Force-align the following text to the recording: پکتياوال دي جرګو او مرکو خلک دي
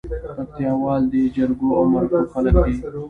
پکتياوال 0.37 1.01
دي 1.11 1.23
جرګو 1.35 1.69
او 1.77 1.83
مرکو 1.93 2.19
خلک 2.33 2.53
دي 2.65 2.73